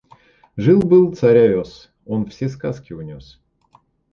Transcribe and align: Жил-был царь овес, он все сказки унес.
Жил-был 0.57 1.13
царь 1.15 1.37
овес, 1.37 1.91
он 2.07 2.25
все 2.25 2.49
сказки 2.49 2.91
унес. 2.91 3.39